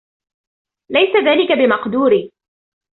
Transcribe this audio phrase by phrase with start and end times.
[0.91, 2.31] ليس ذلك بمقدوري.